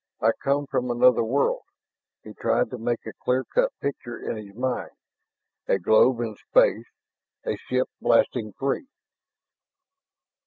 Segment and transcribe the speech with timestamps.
[0.19, 1.61] "I come from another world...."
[2.23, 4.89] He tried to make a clean cut picture in his mind
[5.67, 6.87] a globe in space,
[7.45, 8.87] a ship blasting free....